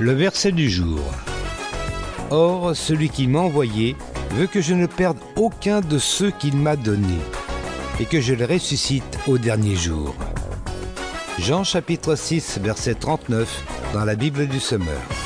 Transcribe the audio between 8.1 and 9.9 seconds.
je les ressuscite au dernier